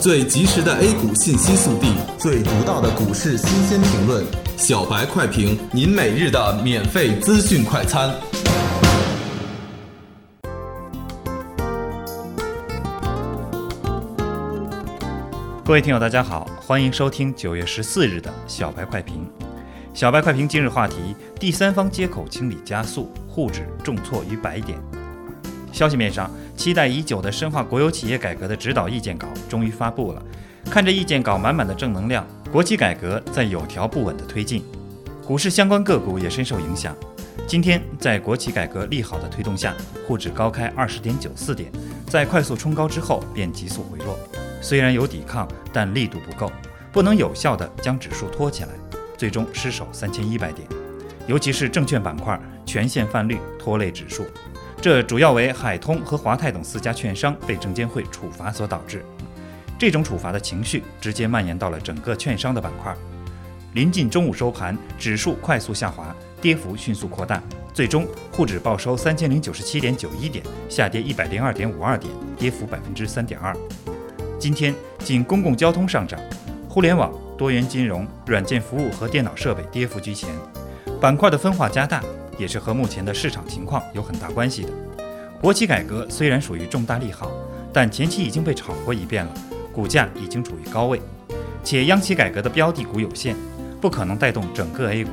[0.00, 4.24] 最及时的 A 股信息速递，最独到的股市新鲜评论，
[4.56, 8.14] 小白快评，您每日的免费资讯快餐。
[15.64, 19.28] 各位听友，大家好，欢迎收听九月十四日的小白快评。
[19.92, 24.78] 小白快评今日话题：第三方接口清理加速，沪指重挫逾百点。
[25.78, 30.20] 消息面上，期待已久的深化国有企业改革的指导意见稿终于发布了。
[30.64, 34.64] 看着意见稿满满的正能量，国企改革在有条不紊地推进，
[35.24, 36.96] 股市相关个股也深受影响。
[37.46, 39.72] 今天在国企改革利好的推动下，
[40.04, 41.70] 沪指高开二十点九四点，
[42.08, 44.18] 在快速冲高之后便急速回落。
[44.60, 46.50] 虽然有抵抗，但力度不够，
[46.90, 48.70] 不能有效地将指数托起来，
[49.16, 50.66] 最终失守三千一百点。
[51.28, 52.36] 尤其是证券板块
[52.66, 54.26] 全线泛绿，拖累指数。
[54.80, 59.04] 这主要为海通和华泰等四家券商被证监会处罚所导致。
[59.76, 62.94] 这种处罚的情绪直接蔓延到了整个券商的板块。
[63.74, 67.42] 临近中午收盘，指数快速下滑，跌幅迅速扩大，
[67.74, 73.54] 最终沪指报收三千零九十七点九一点，下跌一百零二点五二点，跌幅百分之三点二。
[74.38, 76.18] 今天仅公共交通上涨，
[76.68, 80.30] 互联网、多元金融、软件服务和电脑设备跌幅居前，
[81.00, 82.02] 板块的分化加大。
[82.38, 84.70] 也是和目前的市场情况有很大关系的。
[85.40, 87.30] 国企改革虽然属于重大利好，
[87.72, 89.34] 但前期已经被炒过一遍了，
[89.72, 91.00] 股价已经处于高位，
[91.62, 93.36] 且央企改革的标的股有限，
[93.80, 95.10] 不可能带动整个 A 股。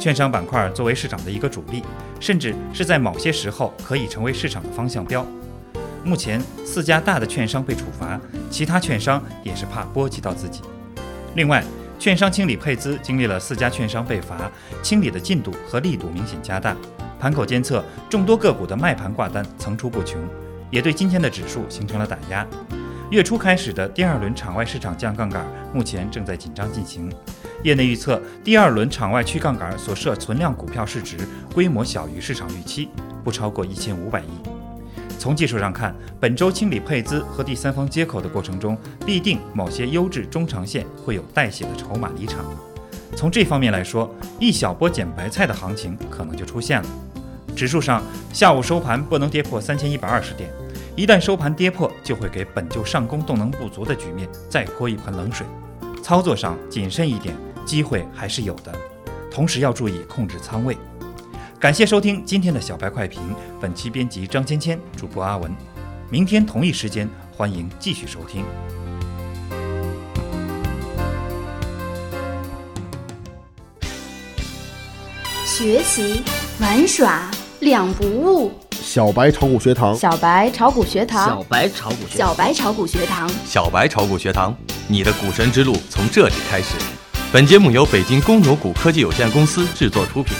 [0.00, 1.82] 券商板块作为市场的一个主力，
[2.20, 5.26] 甚至是在某些时候可以成为市场的方向标。
[6.04, 10.62] 目前四家大的券商被处罚，其他券商也是怕波及到自己。
[11.34, 11.64] 另外，
[11.98, 14.50] 券商清理配资经历了四家券商被罚，
[14.82, 16.76] 清理的进度和力度明显加大。
[17.18, 20.20] 盘口监测，众多个股的卖盘挂单层出不穷，
[20.70, 22.46] 也对今天的指数形成了打压。
[23.10, 27.10] 月初开始的第二轮场外市场降杠杆，目前正在紧张进行。
[27.64, 31.16] 业内预测，第二轮场外去杠杆所涉存量股票市值
[31.52, 32.88] 规模小于市场预期，
[33.24, 34.57] 不超过一千五百亿。
[35.18, 42.44] 从技术上看，本周清理配资和第三方接口的过程中，必定某些优质中长线会有带血的筹码离场。
[43.16, 44.08] 从这方面来说，
[44.38, 46.88] 一小波捡白菜的行情可能就出现了。
[47.56, 48.00] 指数上，
[48.32, 50.48] 下午收盘不能跌破三千一百二十点，
[50.94, 55.44] 一旦收盘跌破，就会给本就上攻动能不足的局面再泼一盆冷水。
[56.00, 57.34] 操作上谨慎一点，
[57.66, 58.72] 机会还是有的，
[59.32, 60.76] 同时要注意控制仓位。
[61.60, 63.20] 感谢收听今天的小白快评，
[63.60, 65.52] 本期编辑张芊芊，主播阿文。
[66.08, 68.44] 明天同一时间，欢迎继续收听。
[75.44, 76.22] 学习
[76.60, 86.76] 玩耍两不误，小白炒股学堂，小白炒股学堂，小白炒股学小白炒股学堂，小白炒股学堂，你的股神之路从这里开始。
[87.32, 90.36] 本节目由北京公牛股科技有限公司制作出品。